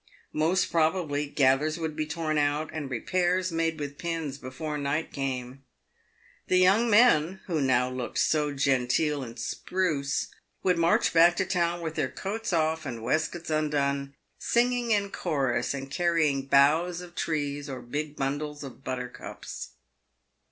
[0.33, 5.63] Most probably gathers would be torn out, and repairs made with pins, before night came.
[6.47, 10.29] The young men, who now looked so genteel and spruce,
[10.63, 15.71] would march back to town with their coats off and waistcoats undone, singing in chorus,
[15.71, 19.73] and carrying boughs of trees or big bundles of buttercups.